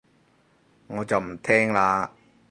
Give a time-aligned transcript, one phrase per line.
[0.87, 2.09] 我就唔聽喇